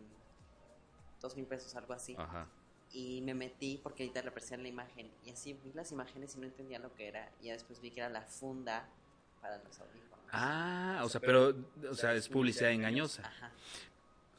dos 1.22 1.36
mil 1.36 1.46
pesos, 1.46 1.76
algo 1.76 1.94
así. 1.94 2.16
Ajá. 2.18 2.48
Y 2.92 3.22
me 3.22 3.34
metí 3.36 3.78
porque 3.84 4.04
ahorita 4.04 4.22
le 4.24 4.30
aparecía 4.30 4.58
la 4.58 4.68
imagen. 4.68 5.12
Y 5.24 5.30
así 5.30 5.54
vi 5.54 5.72
las 5.74 5.92
imágenes 5.92 6.36
y 6.36 6.40
no 6.40 6.46
entendía 6.48 6.80
lo 6.80 6.92
que 6.96 7.08
era. 7.08 7.32
Y 7.40 7.46
ya 7.48 7.54
después 7.54 7.80
vi 7.82 7.92
que 7.92 8.00
era 8.00 8.10
la 8.10 8.24
funda 8.24 8.90
para 9.42 9.58
los 9.64 9.80
audífonos. 9.80 10.26
Ah, 10.32 11.02
o 11.04 11.10
sea, 11.10 11.22
pero, 11.22 11.54
o 11.88 11.94
sea, 11.94 12.14
es 12.14 12.28
publicidad 12.30 12.72
engañosa. 12.72 13.28
Ajá. 13.28 13.52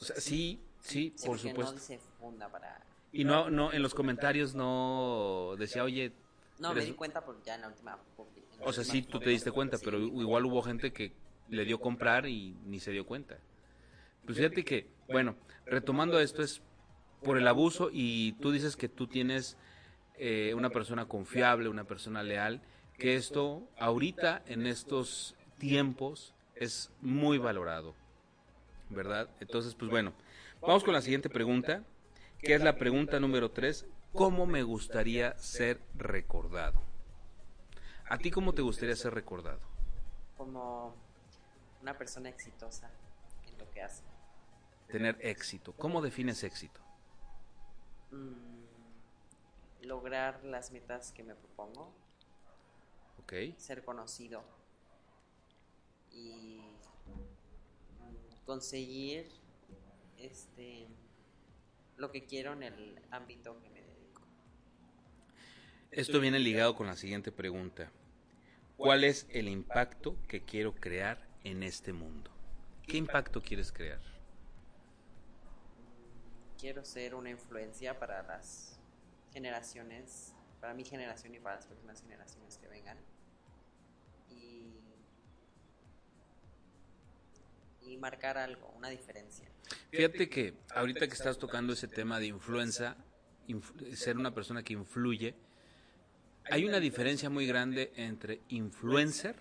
O 0.00 0.04
sea, 0.04 0.16
sí, 0.16 0.60
sí, 0.80 1.12
Sí, 1.16 1.26
por 1.26 1.36
porque 1.36 1.48
supuesto. 1.50 1.72
No 1.74 1.78
dice 1.80 1.98
funda 2.18 2.48
para. 2.48 2.80
Y 3.12 3.24
no, 3.24 3.50
no, 3.50 3.72
en 3.72 3.82
los 3.82 3.94
comentarios 3.94 4.54
no 4.54 5.54
decía, 5.58 5.84
oye, 5.84 6.12
No, 6.58 6.74
me 6.74 6.84
di 6.84 6.92
cuenta 6.92 7.24
por 7.24 7.42
ya 7.42 7.54
en 7.54 7.62
la 7.62 7.68
última. 7.68 7.98
publi- 8.16 8.44
en 8.52 8.60
la 8.60 8.66
o 8.66 8.72
sea, 8.72 8.82
última 8.82 8.92
sí, 8.92 9.02
tú 9.02 9.18
te 9.18 9.30
diste 9.30 9.50
cuenta, 9.50 9.78
pero 9.78 9.98
igual 9.98 10.44
hubo 10.44 10.62
gente 10.62 10.92
que 10.92 11.12
le 11.48 11.64
dio 11.64 11.80
comprar 11.80 12.26
y 12.26 12.54
ni 12.66 12.78
se 12.80 12.92
dio 12.92 13.04
cuenta. 13.06 13.38
Pues 14.24 14.38
fíjate 14.38 14.64
que, 14.64 14.86
bueno, 15.08 15.34
retomando 15.66 16.20
esto 16.20 16.42
es 16.42 16.62
por 17.22 17.36
el 17.36 17.48
abuso 17.48 17.90
y 17.92 18.32
tú 18.40 18.52
dices 18.52 18.76
que 18.76 18.88
tú 18.88 19.06
tienes 19.06 19.56
eh, 20.18 20.52
una 20.54 20.70
persona 20.70 21.06
confiable, 21.06 21.68
una 21.68 21.84
persona 21.84 22.22
leal, 22.22 22.60
que 22.98 23.16
esto 23.16 23.62
ahorita 23.78 24.42
en 24.46 24.66
estos 24.66 25.34
tiempos 25.58 26.34
es 26.54 26.90
muy 27.00 27.38
valorado, 27.38 27.94
¿verdad? 28.90 29.28
Entonces, 29.40 29.74
pues 29.74 29.90
bueno, 29.90 30.12
vamos 30.60 30.84
con 30.84 30.92
la 30.92 31.00
siguiente 31.00 31.30
pregunta, 31.30 31.84
que 32.38 32.54
es 32.54 32.62
la 32.62 32.76
pregunta 32.76 33.20
número 33.20 33.50
tres, 33.50 33.86
¿cómo 34.12 34.46
me 34.46 34.62
gustaría 34.62 35.36
ser 35.38 35.80
recordado? 35.94 36.82
¿A 38.08 38.18
ti 38.18 38.30
cómo 38.30 38.52
te 38.52 38.62
gustaría 38.62 38.96
ser 38.96 39.14
recordado? 39.14 39.60
Como 40.36 40.94
una 41.80 41.96
persona 41.96 42.28
exitosa 42.28 42.90
en 43.46 43.58
lo 43.58 43.70
que 43.70 43.82
hace. 43.82 44.02
Tener 44.88 45.16
éxito. 45.20 45.72
¿Cómo 45.74 46.02
defines 46.02 46.42
éxito? 46.42 46.80
Mm, 48.10 49.86
lograr 49.86 50.42
las 50.44 50.72
metas 50.72 51.12
que 51.12 51.22
me 51.22 51.34
propongo. 51.34 51.92
¿Ok? 53.20 53.56
ser 53.58 53.84
conocido 53.84 54.42
y 56.10 56.60
mm, 57.06 58.39
conseguir 58.50 59.30
este 60.18 60.88
lo 61.96 62.10
que 62.10 62.24
quiero 62.24 62.52
en 62.54 62.64
el 62.64 63.00
ámbito 63.12 63.56
que 63.60 63.70
me 63.70 63.80
dedico. 63.80 64.22
Esto 65.92 66.18
viene 66.18 66.40
ligado 66.40 66.74
con 66.74 66.88
la 66.88 66.96
siguiente 66.96 67.30
pregunta. 67.30 67.92
¿Cuál 68.76 69.04
es 69.04 69.28
el 69.30 69.46
impacto 69.46 70.16
que 70.26 70.42
quiero 70.42 70.74
crear 70.74 71.24
en 71.44 71.62
este 71.62 71.92
mundo? 71.92 72.32
¿Qué 72.88 72.96
impacto 72.96 73.40
quieres 73.40 73.70
crear? 73.70 74.00
Quiero 76.58 76.84
ser 76.84 77.14
una 77.14 77.30
influencia 77.30 78.00
para 78.00 78.24
las 78.24 78.80
generaciones, 79.32 80.34
para 80.60 80.74
mi 80.74 80.84
generación 80.84 81.36
y 81.36 81.38
para 81.38 81.54
las 81.54 81.66
próximas 81.66 82.02
generaciones 82.02 82.58
que 82.58 82.66
vengan. 82.66 82.98
Y 87.90 87.96
marcar 87.96 88.38
algo, 88.38 88.68
una 88.76 88.88
diferencia. 88.88 89.48
Fíjate 89.90 90.28
que 90.28 90.54
ahorita 90.74 91.06
que 91.08 91.14
estás 91.14 91.38
tocando 91.38 91.72
ese 91.72 91.88
tema 91.88 92.18
de 92.20 92.26
influenza, 92.26 92.96
inf- 93.48 93.94
ser 93.94 94.16
una 94.16 94.32
persona 94.32 94.62
que 94.62 94.72
influye, 94.72 95.34
hay 96.50 96.64
una 96.66 96.80
diferencia 96.80 97.28
muy 97.30 97.46
grande 97.46 97.92
entre 97.96 98.40
influencer 98.48 99.36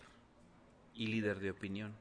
y 0.94 1.08
líder 1.08 1.40
de 1.40 1.52
opinión. 1.52 1.96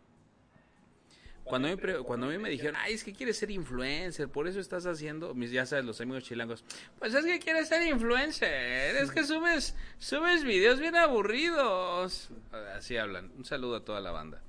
Cuando 1.45 1.69
a, 1.69 1.75
mí, 1.75 1.81
cuando 2.05 2.26
a 2.26 2.28
mí 2.28 2.37
me 2.37 2.50
dijeron, 2.50 2.76
ay, 2.76 2.93
es 2.93 3.02
que 3.02 3.14
quieres 3.14 3.38
ser 3.38 3.50
influencer, 3.50 4.28
por 4.28 4.47
eso 4.49 4.61
estás 4.61 4.85
haciendo, 4.85 5.35
mis, 5.35 5.50
ya 5.50 5.64
sabes, 5.64 5.83
los 5.87 5.99
amigos 6.02 6.25
chilangos, 6.25 6.62
pues 6.99 7.14
es 7.14 7.25
que 7.25 7.38
quieres 7.38 7.69
ser 7.69 7.87
influencer, 7.87 8.97
es 8.97 9.11
que 9.11 9.25
subes, 9.25 9.75
subes 9.99 10.45
videos 10.45 10.78
bien 10.78 10.95
aburridos. 10.95 12.28
Así 12.76 12.99
hablan. 12.99 13.33
Un 13.38 13.47
saludo 13.47 13.76
a 13.76 13.85
toda 13.85 14.02
la 14.02 14.11
banda. 14.11 14.43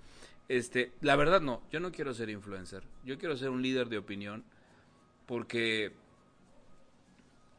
Este, 0.49 0.91
la 1.01 1.15
verdad 1.15 1.41
no, 1.41 1.61
yo 1.71 1.79
no 1.79 1.91
quiero 1.91 2.13
ser 2.13 2.29
influencer, 2.29 2.83
yo 3.05 3.17
quiero 3.19 3.37
ser 3.37 3.49
un 3.51 3.61
líder 3.61 3.87
de 3.87 3.99
opinión 3.99 4.43
porque 5.27 5.93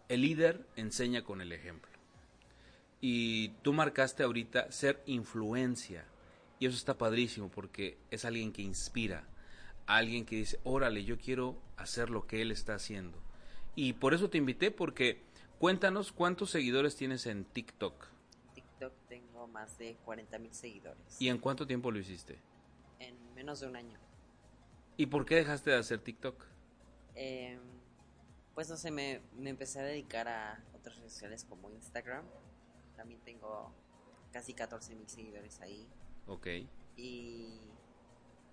el 0.08 0.22
líder 0.22 0.66
enseña 0.74 1.22
con 1.22 1.40
el 1.40 1.52
ejemplo. 1.52 1.88
Y 3.00 3.50
tú 3.62 3.72
marcaste 3.72 4.24
ahorita 4.24 4.72
ser 4.72 5.00
influencia. 5.06 6.04
Y 6.58 6.66
eso 6.66 6.76
está 6.76 6.98
padrísimo 6.98 7.48
porque 7.48 7.96
es 8.10 8.24
alguien 8.24 8.52
que 8.52 8.60
inspira, 8.60 9.24
alguien 9.86 10.26
que 10.26 10.36
dice, 10.36 10.58
órale, 10.64 11.04
yo 11.04 11.16
quiero 11.16 11.56
hacer 11.76 12.10
lo 12.10 12.26
que 12.26 12.42
él 12.42 12.50
está 12.50 12.74
haciendo. 12.74 13.16
Y 13.76 13.94
por 13.94 14.14
eso 14.14 14.28
te 14.28 14.36
invité 14.36 14.72
porque 14.72 15.22
cuéntanos 15.60 16.10
cuántos 16.10 16.50
seguidores 16.50 16.96
tienes 16.96 17.24
en 17.26 17.44
TikTok 17.44 18.08
TikTok 18.54 18.92
tengo 19.08 19.46
más 19.46 19.78
de 19.78 19.96
40 20.04 20.38
mil 20.38 20.52
seguidores. 20.52 21.20
y 21.20 21.28
en 21.28 21.38
cuánto 21.38 21.66
tiempo 21.66 21.90
lo 21.90 21.98
hiciste. 22.00 22.38
En 23.40 23.46
menos 23.46 23.60
de 23.60 23.68
un 23.68 23.76
año. 23.76 23.98
¿Y 24.98 25.06
por 25.06 25.24
qué 25.24 25.36
dejaste 25.36 25.70
de 25.70 25.76
hacer 25.78 26.00
TikTok? 26.00 26.44
Eh, 27.14 27.58
pues 28.54 28.68
no 28.68 28.76
sé, 28.76 28.90
me, 28.90 29.22
me 29.38 29.48
empecé 29.48 29.80
a 29.80 29.82
dedicar 29.82 30.28
a 30.28 30.62
otras 30.74 30.98
redes 30.98 31.14
sociales 31.14 31.46
como 31.48 31.70
Instagram. 31.70 32.22
También 32.96 33.18
tengo 33.22 33.72
casi 34.30 34.52
14 34.52 34.94
mil 34.94 35.08
seguidores 35.08 35.58
ahí. 35.62 35.88
Ok, 36.26 36.48
Y, 36.98 37.60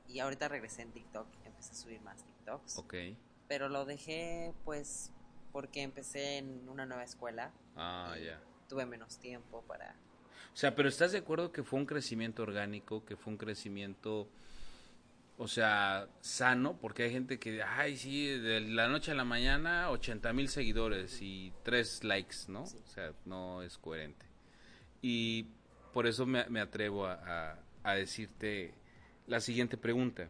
y 0.07 0.19
ahorita 0.19 0.47
regresé 0.47 0.83
en 0.83 0.93
TikTok. 0.93 1.27
Empecé 1.43 1.71
a 1.71 1.75
subir 1.75 1.99
más 1.99 2.23
TikToks. 2.23 2.77
ok. 2.77 2.93
Pero 3.49 3.67
lo 3.67 3.83
dejé 3.83 4.53
pues 4.63 5.11
porque 5.51 5.81
empecé 5.81 6.37
en 6.37 6.69
una 6.69 6.85
nueva 6.85 7.03
escuela. 7.03 7.51
Ah, 7.75 8.15
ya. 8.23 8.39
Tuve 8.69 8.85
menos 8.85 9.17
tiempo 9.19 9.63
para... 9.63 9.97
O 10.53 10.55
sea, 10.55 10.75
pero 10.75 10.87
¿estás 10.87 11.11
de 11.11 11.17
acuerdo 11.17 11.51
que 11.51 11.63
fue 11.63 11.77
un 11.77 11.85
crecimiento 11.85 12.41
orgánico, 12.41 13.03
que 13.03 13.17
fue 13.17 13.33
un 13.33 13.37
crecimiento, 13.37 14.29
o 15.37 15.47
sea, 15.47 16.07
sano? 16.19 16.77
Porque 16.79 17.03
hay 17.03 17.11
gente 17.11 17.39
que, 17.39 17.61
ay, 17.63 17.95
sí, 17.97 18.27
de 18.27 18.59
la 18.61 18.87
noche 18.87 19.11
a 19.11 19.15
la 19.15 19.23
mañana, 19.25 19.89
80 19.91 20.33
mil 20.33 20.49
seguidores 20.49 21.21
y 21.21 21.53
tres 21.63 22.03
likes, 22.03 22.37
¿no? 22.47 22.65
Sí. 22.65 22.77
O 22.83 22.87
sea, 22.87 23.13
no 23.25 23.61
es 23.61 23.77
coherente. 23.77 24.25
Y 25.01 25.43
por 25.93 26.07
eso 26.07 26.25
me, 26.25 26.45
me 26.49 26.59
atrevo 26.59 27.05
a, 27.05 27.13
a- 27.53 27.59
a 27.83 27.93
decirte 27.93 28.73
la 29.27 29.39
siguiente 29.39 29.77
pregunta. 29.77 30.27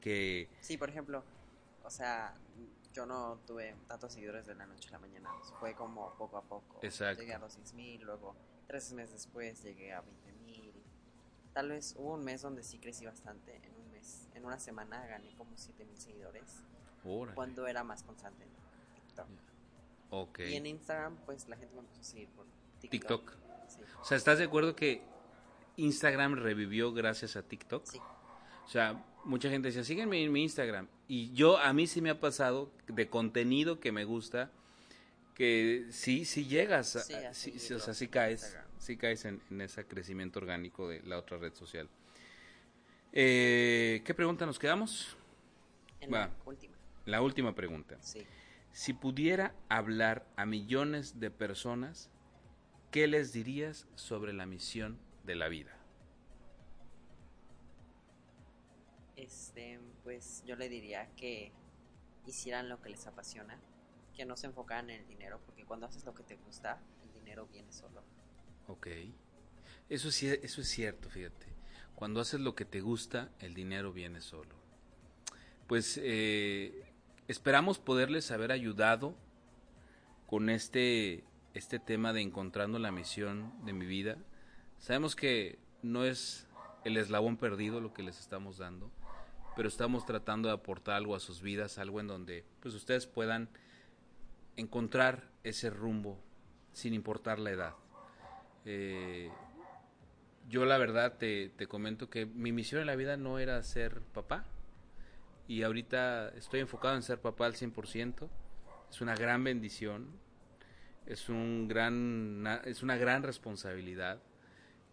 Que, 0.00 0.48
Sí, 0.60 0.76
por 0.78 0.88
ejemplo, 0.88 1.22
o 1.84 1.90
sea, 1.90 2.34
yo 2.94 3.04
no 3.06 3.38
tuve 3.46 3.76
tantos 3.86 4.12
seguidores 4.14 4.46
de 4.46 4.54
la 4.54 4.66
noche 4.66 4.88
a 4.88 4.92
la 4.92 4.98
mañana. 5.00 5.30
Fue 5.58 5.74
como 5.74 6.14
poco 6.16 6.38
a 6.38 6.42
poco. 6.42 6.80
Exacto. 6.82 7.20
Llegué 7.22 7.34
a 7.34 7.38
los 7.38 7.56
6.000, 7.58 8.00
luego 8.00 8.34
tres 8.66 8.92
meses 8.92 9.12
después 9.12 9.62
llegué 9.62 9.92
a 9.92 10.00
20.000. 10.00 10.04
Tal 11.60 11.68
vez 11.68 11.94
hubo 11.98 12.14
un 12.14 12.24
mes 12.24 12.40
donde 12.40 12.62
sí 12.62 12.78
crecí 12.78 13.04
bastante. 13.04 13.54
En 13.62 13.74
un 13.84 13.92
mes, 13.92 14.30
en 14.34 14.46
una 14.46 14.58
semana 14.58 15.06
gané 15.06 15.34
como 15.36 15.50
7.000 15.56 15.94
seguidores. 15.98 16.62
órale, 17.04 17.34
Cuando 17.34 17.66
era 17.66 17.84
más 17.84 18.02
constante 18.02 18.44
en 18.44 18.50
TikTok. 18.94 19.26
ok. 20.08 20.38
Y 20.38 20.54
en 20.56 20.64
Instagram, 20.64 21.18
pues 21.26 21.46
la 21.50 21.58
gente 21.58 21.74
me 21.74 21.80
empezó 21.82 22.00
a 22.00 22.04
seguir 22.04 22.28
por 22.30 22.46
TikTok. 22.80 22.90
TikTok. 22.90 23.32
Sí. 23.68 23.80
O 24.00 24.04
sea, 24.06 24.16
¿estás 24.16 24.38
de 24.38 24.44
acuerdo 24.44 24.74
que 24.74 25.02
Instagram 25.76 26.36
revivió 26.36 26.94
gracias 26.94 27.36
a 27.36 27.42
TikTok? 27.42 27.84
Sí. 27.84 27.98
O 28.64 28.68
sea, 28.68 29.04
mucha 29.24 29.50
gente 29.50 29.68
decía, 29.68 29.84
sígueme 29.84 30.24
en 30.24 30.32
mi 30.32 30.42
Instagram. 30.44 30.88
Y 31.08 31.30
yo, 31.34 31.58
a 31.58 31.74
mí 31.74 31.86
sí 31.86 32.00
me 32.00 32.08
ha 32.08 32.20
pasado 32.20 32.72
de 32.88 33.10
contenido 33.10 33.80
que 33.80 33.92
me 33.92 34.04
gusta, 34.06 34.50
que 35.34 35.88
sí, 35.90 36.24
sí 36.24 36.46
llegas, 36.46 36.96
a- 36.96 37.00
Sí, 37.00 37.12
a 37.12 37.34
sí, 37.34 37.58
sí, 37.58 37.74
o 37.74 37.80
sea, 37.80 37.92
sí 37.92 38.08
caes, 38.08 38.40
Instagram. 38.44 38.69
Sí 38.80 38.96
caes 38.96 39.24
en, 39.24 39.40
en 39.50 39.60
ese 39.60 39.86
crecimiento 39.86 40.40
orgánico 40.40 40.88
de 40.88 41.00
la 41.02 41.18
otra 41.18 41.38
red 41.38 41.54
social. 41.54 41.88
Eh, 43.12 44.02
¿Qué 44.04 44.14
pregunta 44.14 44.46
nos 44.46 44.58
quedamos? 44.58 45.16
En 46.00 46.12
Va. 46.12 46.26
la 46.26 46.32
última. 46.44 46.76
La 47.06 47.22
última 47.22 47.54
pregunta. 47.54 47.98
Sí. 48.00 48.26
Si 48.72 48.92
pudiera 48.92 49.54
hablar 49.68 50.26
a 50.36 50.46
millones 50.46 51.20
de 51.20 51.30
personas, 51.30 52.10
¿qué 52.90 53.06
les 53.06 53.32
dirías 53.32 53.86
sobre 53.96 54.32
la 54.32 54.46
misión 54.46 54.98
de 55.24 55.34
la 55.34 55.48
vida? 55.48 55.76
Este, 59.16 59.78
pues 60.02 60.42
yo 60.46 60.56
le 60.56 60.68
diría 60.68 61.10
que 61.16 61.52
hicieran 62.26 62.68
lo 62.68 62.80
que 62.80 62.90
les 62.90 63.06
apasiona, 63.06 63.58
que 64.14 64.24
no 64.24 64.36
se 64.36 64.46
enfocaran 64.46 64.88
en 64.90 65.00
el 65.00 65.08
dinero, 65.08 65.40
porque 65.44 65.64
cuando 65.64 65.86
haces 65.86 66.04
lo 66.04 66.14
que 66.14 66.22
te 66.22 66.36
gusta, 66.36 66.80
el 67.02 67.12
dinero 67.12 67.46
viene 67.46 67.72
solo. 67.72 68.02
Ok. 68.70 68.86
Eso, 69.88 70.12
sí, 70.12 70.28
eso 70.28 70.60
es 70.60 70.68
cierto, 70.68 71.10
fíjate. 71.10 71.46
Cuando 71.96 72.20
haces 72.20 72.40
lo 72.40 72.54
que 72.54 72.64
te 72.64 72.80
gusta, 72.80 73.30
el 73.40 73.52
dinero 73.52 73.92
viene 73.92 74.20
solo. 74.20 74.54
Pues 75.66 75.98
eh, 76.02 76.84
esperamos 77.26 77.80
poderles 77.80 78.30
haber 78.30 78.52
ayudado 78.52 79.16
con 80.26 80.48
este, 80.50 81.24
este 81.52 81.80
tema 81.80 82.12
de 82.12 82.20
encontrando 82.20 82.78
la 82.78 82.92
misión 82.92 83.52
de 83.64 83.72
mi 83.72 83.86
vida. 83.86 84.18
Sabemos 84.78 85.16
que 85.16 85.58
no 85.82 86.04
es 86.04 86.46
el 86.84 86.96
eslabón 86.96 87.36
perdido 87.36 87.80
lo 87.80 87.92
que 87.92 88.04
les 88.04 88.20
estamos 88.20 88.58
dando, 88.58 88.92
pero 89.56 89.68
estamos 89.68 90.06
tratando 90.06 90.48
de 90.48 90.54
aportar 90.54 90.94
algo 90.94 91.16
a 91.16 91.20
sus 91.20 91.42
vidas, 91.42 91.78
algo 91.78 91.98
en 91.98 92.06
donde 92.06 92.44
pues 92.60 92.74
ustedes 92.74 93.08
puedan 93.08 93.48
encontrar 94.56 95.28
ese 95.42 95.70
rumbo 95.70 96.22
sin 96.72 96.94
importar 96.94 97.40
la 97.40 97.50
edad. 97.50 97.74
Eh, 98.64 99.30
yo 100.48 100.64
la 100.64 100.78
verdad 100.78 101.16
te, 101.18 101.50
te, 101.50 101.66
comento 101.66 102.10
que 102.10 102.26
mi 102.26 102.52
misión 102.52 102.80
en 102.80 102.86
la 102.86 102.96
vida 102.96 103.16
no 103.16 103.38
era 103.38 103.62
ser 103.62 104.00
papá 104.00 104.44
y 105.50 105.64
ahorita 105.64 106.28
estoy 106.30 106.60
enfocado 106.60 106.94
en 106.94 107.02
ser 107.02 107.20
papá 107.20 107.46
al 107.46 107.54
100%. 107.54 108.28
Es 108.88 109.00
una 109.00 109.16
gran 109.16 109.42
bendición, 109.42 110.08
es, 111.06 111.28
un 111.28 111.66
gran, 111.66 112.46
es 112.64 112.84
una 112.84 112.96
gran 112.96 113.24
responsabilidad 113.24 114.20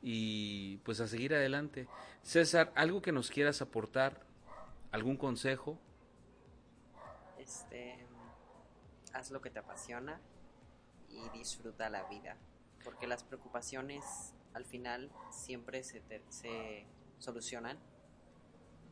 y 0.02 0.78
pues 0.78 1.00
a 1.00 1.08
seguir 1.08 1.36
adelante. 1.36 1.88
César, 2.24 2.72
¿algo 2.76 3.04
que 3.04 3.12
nos 3.12 3.30
quieras 3.30 3.62
aportar? 3.62 4.26
¿Algún 4.92 5.18
consejo? 5.18 5.80
Este, 7.38 8.06
haz 9.14 9.30
lo 9.30 9.42
que 9.42 9.52
te 9.52 9.60
apasiona 9.60 10.20
y 11.10 11.30
disfruta 11.38 11.88
la 11.90 12.04
vida, 12.10 12.36
porque 12.88 13.06
las 13.06 13.26
preocupaciones 13.26 14.34
al 14.54 14.64
final 14.64 15.12
siempre 15.30 15.84
se, 15.84 16.02
se 16.30 16.86
solucionan 17.18 17.78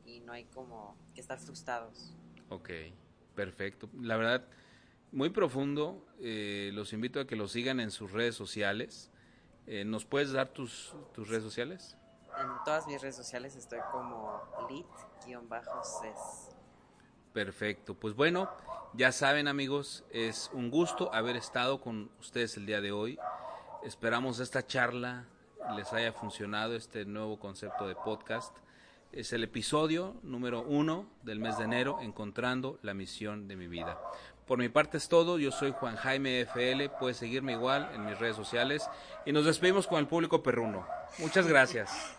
y 0.04 0.20
no 0.20 0.34
hay 0.34 0.44
como 0.44 0.98
que 1.14 1.22
estar 1.22 1.40
frustrados. 1.40 2.14
Ok, 2.50 2.72
perfecto. 3.36 3.90
La 4.02 4.18
verdad, 4.18 4.46
muy 5.14 5.30
profundo. 5.30 6.06
Eh, 6.20 6.72
los 6.74 6.92
invito 6.92 7.22
a 7.22 7.26
que 7.26 7.38
lo 7.38 7.48
sigan 7.48 7.80
en 7.80 7.90
sus 7.90 8.12
redes 8.12 8.36
sociales. 8.36 9.12
Eh, 9.66 9.86
¿Nos 9.86 10.04
puedes 10.04 10.34
dar 10.34 10.50
tus, 10.50 10.94
tus 11.14 11.30
redes 11.30 11.44
sociales? 11.44 11.96
En 12.38 12.50
todas 12.66 12.86
mis 12.88 13.02
redes 13.02 13.16
sociales 13.16 13.56
estoy 13.56 13.80
como 13.94 14.42
lit-ces. 14.70 16.50
Perfecto. 17.32 17.96
Pues 17.96 18.14
bueno, 18.14 18.50
ya 18.94 19.14
saben 19.14 19.48
amigos, 19.48 20.04
es 20.12 20.50
un 20.52 20.70
gusto 20.70 21.14
haber 21.14 21.38
estado 21.38 21.80
con 21.80 22.12
ustedes 22.20 22.58
el 22.58 22.66
día 22.66 22.82
de 22.82 22.92
hoy. 22.92 23.18
Esperamos 23.86 24.40
esta 24.40 24.66
charla 24.66 25.26
les 25.78 25.94
haya 25.94 26.12
funcionado 26.12 26.76
este 26.76 27.06
nuevo 27.06 27.38
concepto 27.38 27.88
de 27.88 27.94
podcast. 27.94 28.58
Es 29.12 29.32
el 29.32 29.44
episodio 29.44 30.16
número 30.24 30.64
uno 30.64 31.06
del 31.22 31.38
mes 31.38 31.60
de 31.60 31.66
enero, 31.66 32.00
Encontrando 32.02 32.80
la 32.82 32.96
misión 32.96 33.48
de 33.48 33.56
mi 33.56 33.68
vida. 33.68 34.00
Por 34.48 34.58
mi 34.58 34.70
parte 34.70 34.98
es 34.98 35.08
todo, 35.08 35.38
yo 35.38 35.52
soy 35.52 35.72
Juan 35.72 35.98
Jaime 35.98 36.42
FL, 36.42 36.90
puedes 37.00 37.18
seguirme 37.18 37.52
igual 37.52 37.88
en 37.94 38.08
mis 38.08 38.18
redes 38.18 38.36
sociales 38.36 38.90
y 39.24 39.32
nos 39.32 39.46
despedimos 39.46 39.86
con 39.86 40.00
el 40.00 40.08
público 40.08 40.42
perruno. 40.42 40.88
Muchas 41.20 41.46
gracias. 41.46 42.18